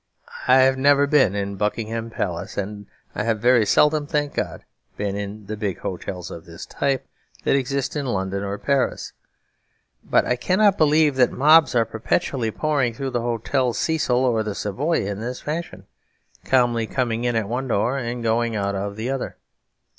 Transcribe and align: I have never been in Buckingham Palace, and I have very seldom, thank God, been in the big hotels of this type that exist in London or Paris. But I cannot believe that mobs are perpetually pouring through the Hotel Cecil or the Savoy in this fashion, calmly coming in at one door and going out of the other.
I 0.47 0.61
have 0.61 0.79
never 0.79 1.05
been 1.05 1.35
in 1.35 1.57
Buckingham 1.57 2.09
Palace, 2.09 2.57
and 2.57 2.87
I 3.13 3.21
have 3.21 3.39
very 3.39 3.67
seldom, 3.67 4.07
thank 4.07 4.33
God, 4.33 4.65
been 4.97 5.15
in 5.15 5.45
the 5.45 5.55
big 5.55 5.77
hotels 5.81 6.31
of 6.31 6.45
this 6.45 6.65
type 6.65 7.07
that 7.43 7.55
exist 7.55 7.95
in 7.95 8.07
London 8.07 8.41
or 8.41 8.57
Paris. 8.57 9.13
But 10.03 10.25
I 10.25 10.37
cannot 10.37 10.75
believe 10.79 11.17
that 11.17 11.31
mobs 11.31 11.75
are 11.75 11.85
perpetually 11.85 12.49
pouring 12.49 12.95
through 12.95 13.11
the 13.11 13.21
Hotel 13.21 13.73
Cecil 13.73 14.17
or 14.25 14.41
the 14.41 14.55
Savoy 14.55 15.05
in 15.05 15.19
this 15.19 15.39
fashion, 15.39 15.85
calmly 16.45 16.87
coming 16.87 17.23
in 17.23 17.35
at 17.35 17.47
one 17.47 17.67
door 17.67 17.95
and 17.99 18.23
going 18.23 18.55
out 18.55 18.73
of 18.73 18.95
the 18.95 19.11
other. 19.11 19.37